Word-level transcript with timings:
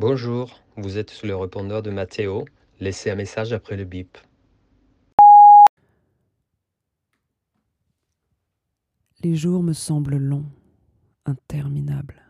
Bonjour, 0.00 0.60
vous 0.76 0.96
êtes 0.96 1.10
sur 1.10 1.26
le 1.26 1.34
répondeur 1.34 1.82
de 1.82 1.90
Mathéo. 1.90 2.44
Laissez 2.78 3.10
un 3.10 3.16
message 3.16 3.52
après 3.52 3.76
le 3.76 3.82
bip. 3.84 4.16
Les 9.24 9.34
jours 9.34 9.64
me 9.64 9.72
semblent 9.72 10.18
longs, 10.18 10.46
interminables. 11.26 12.22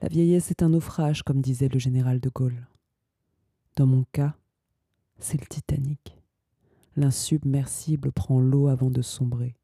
La 0.00 0.08
vieillesse 0.08 0.50
est 0.50 0.64
un 0.64 0.70
naufrage, 0.70 1.22
comme 1.22 1.40
disait 1.40 1.68
le 1.68 1.78
général 1.78 2.18
de 2.18 2.28
Gaulle. 2.28 2.66
Dans 3.76 3.86
mon 3.86 4.02
cas, 4.10 4.34
c'est 5.20 5.40
le 5.40 5.46
Titanic. 5.46 6.18
L'insubmersible 6.96 8.10
prend 8.10 8.40
l'eau 8.40 8.66
avant 8.66 8.90
de 8.90 9.00
sombrer. 9.00 9.54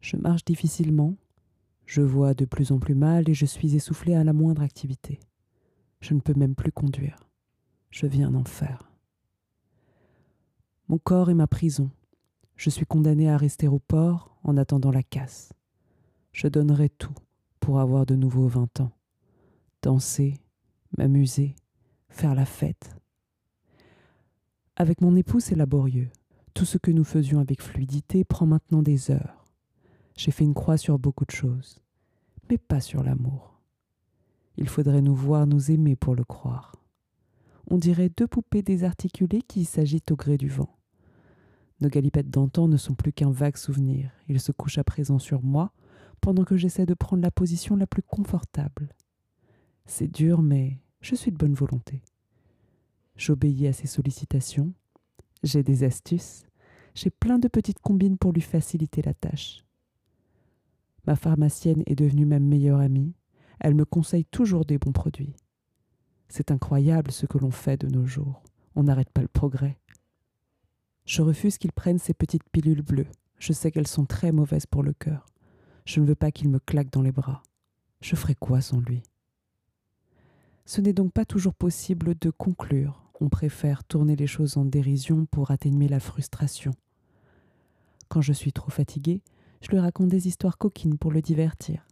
Je 0.00 0.16
marche 0.16 0.46
difficilement, 0.46 1.14
je 1.84 2.00
vois 2.00 2.32
de 2.32 2.46
plus 2.46 2.72
en 2.72 2.78
plus 2.78 2.94
mal 2.94 3.28
et 3.28 3.34
je 3.34 3.44
suis 3.44 3.76
essoufflé 3.76 4.14
à 4.14 4.24
la 4.24 4.32
moindre 4.32 4.62
activité. 4.62 5.20
Je 6.02 6.14
ne 6.14 6.20
peux 6.20 6.34
même 6.34 6.54
plus 6.54 6.72
conduire. 6.72 7.30
Je 7.90 8.06
viens 8.06 8.30
d'en 8.30 8.44
faire. 8.44 8.90
Mon 10.88 10.98
corps 10.98 11.30
est 11.30 11.34
ma 11.34 11.46
prison. 11.46 11.90
Je 12.56 12.68
suis 12.70 12.84
condamné 12.84 13.30
à 13.30 13.36
rester 13.38 13.68
au 13.68 13.78
port 13.78 14.36
en 14.42 14.56
attendant 14.56 14.90
la 14.90 15.04
casse. 15.04 15.52
Je 16.32 16.48
donnerai 16.48 16.90
tout 16.90 17.14
pour 17.60 17.78
avoir 17.78 18.04
de 18.04 18.16
nouveau 18.16 18.48
vingt 18.48 18.80
ans. 18.80 18.92
Danser, 19.80 20.40
m'amuser, 20.98 21.54
faire 22.08 22.34
la 22.34 22.46
fête. 22.46 22.96
Avec 24.74 25.00
mon 25.00 25.14
époux, 25.14 25.38
c'est 25.38 25.54
laborieux. 25.54 26.10
Tout 26.52 26.64
ce 26.64 26.78
que 26.78 26.90
nous 26.90 27.04
faisions 27.04 27.38
avec 27.38 27.62
fluidité 27.62 28.24
prend 28.24 28.46
maintenant 28.46 28.82
des 28.82 29.10
heures. 29.10 29.44
J'ai 30.16 30.32
fait 30.32 30.44
une 30.44 30.54
croix 30.54 30.76
sur 30.76 30.98
beaucoup 30.98 31.24
de 31.24 31.30
choses, 31.30 31.80
mais 32.50 32.58
pas 32.58 32.80
sur 32.80 33.02
l'amour. 33.02 33.51
Il 34.56 34.68
faudrait 34.68 35.02
nous 35.02 35.14
voir 35.14 35.46
nous 35.46 35.70
aimer 35.70 35.96
pour 35.96 36.14
le 36.14 36.24
croire. 36.24 36.76
On 37.70 37.78
dirait 37.78 38.10
deux 38.16 38.26
poupées 38.26 38.62
désarticulées 38.62 39.42
qui 39.42 39.64
s'agitent 39.64 40.10
au 40.10 40.16
gré 40.16 40.36
du 40.36 40.48
vent. 40.48 40.76
Nos 41.80 41.88
galipettes 41.88 42.30
d'antan 42.30 42.68
ne 42.68 42.76
sont 42.76 42.94
plus 42.94 43.12
qu'un 43.12 43.30
vague 43.30 43.56
souvenir. 43.56 44.10
Ils 44.28 44.40
se 44.40 44.52
couchent 44.52 44.78
à 44.78 44.84
présent 44.84 45.18
sur 45.18 45.42
moi, 45.42 45.72
pendant 46.20 46.44
que 46.44 46.56
j'essaie 46.56 46.86
de 46.86 46.94
prendre 46.94 47.22
la 47.22 47.30
position 47.30 47.76
la 47.76 47.86
plus 47.86 48.02
confortable. 48.02 48.94
C'est 49.86 50.06
dur, 50.06 50.42
mais 50.42 50.78
je 51.00 51.14
suis 51.14 51.32
de 51.32 51.36
bonne 51.36 51.54
volonté. 51.54 52.02
J'obéis 53.16 53.66
à 53.66 53.72
ses 53.72 53.88
sollicitations. 53.88 54.72
J'ai 55.42 55.62
des 55.62 55.82
astuces. 55.82 56.46
J'ai 56.94 57.10
plein 57.10 57.38
de 57.38 57.48
petites 57.48 57.80
combines 57.80 58.18
pour 58.18 58.32
lui 58.32 58.40
faciliter 58.40 59.02
la 59.02 59.14
tâche. 59.14 59.64
Ma 61.06 61.16
pharmacienne 61.16 61.82
est 61.86 61.96
devenue 61.96 62.26
ma 62.26 62.38
meilleure 62.38 62.78
amie. 62.78 63.14
Elle 63.64 63.76
me 63.76 63.84
conseille 63.84 64.24
toujours 64.24 64.64
des 64.64 64.76
bons 64.76 64.90
produits. 64.90 65.36
C'est 66.28 66.50
incroyable 66.50 67.12
ce 67.12 67.26
que 67.26 67.38
l'on 67.38 67.52
fait 67.52 67.80
de 67.80 67.86
nos 67.86 68.06
jours. 68.06 68.42
On 68.74 68.82
n'arrête 68.82 69.10
pas 69.10 69.22
le 69.22 69.28
progrès. 69.28 69.78
Je 71.04 71.22
refuse 71.22 71.58
qu'il 71.58 71.70
prenne 71.70 72.00
ces 72.00 72.12
petites 72.12 72.48
pilules 72.50 72.82
bleues. 72.82 73.06
Je 73.38 73.52
sais 73.52 73.70
qu'elles 73.70 73.86
sont 73.86 74.04
très 74.04 74.32
mauvaises 74.32 74.66
pour 74.66 74.82
le 74.82 74.92
cœur. 74.92 75.26
Je 75.84 76.00
ne 76.00 76.06
veux 76.06 76.16
pas 76.16 76.32
qu'il 76.32 76.48
me 76.48 76.58
claque 76.58 76.90
dans 76.90 77.02
les 77.02 77.12
bras. 77.12 77.44
Je 78.00 78.16
ferai 78.16 78.34
quoi 78.34 78.60
sans 78.60 78.80
lui? 78.80 79.04
Ce 80.64 80.80
n'est 80.80 80.92
donc 80.92 81.12
pas 81.12 81.24
toujours 81.24 81.54
possible 81.54 82.16
de 82.20 82.30
conclure. 82.30 83.04
On 83.20 83.28
préfère 83.28 83.84
tourner 83.84 84.16
les 84.16 84.26
choses 84.26 84.56
en 84.56 84.64
dérision 84.64 85.24
pour 85.26 85.52
atténuer 85.52 85.86
la 85.86 86.00
frustration. 86.00 86.72
Quand 88.08 88.22
je 88.22 88.32
suis 88.32 88.52
trop 88.52 88.72
fatiguée, 88.72 89.22
je 89.60 89.68
lui 89.68 89.78
raconte 89.78 90.08
des 90.08 90.26
histoires 90.26 90.58
coquines 90.58 90.98
pour 90.98 91.12
le 91.12 91.22
divertir. 91.22 91.86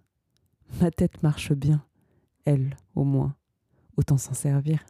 Ma 0.79 0.91
tête 0.91 1.23
marche 1.23 1.53
bien. 1.53 1.85
Elle, 2.45 2.77
au 2.95 3.05
moins. 3.05 3.35
Autant 3.97 4.19
s'en 4.19 4.35
servir. 4.35 4.85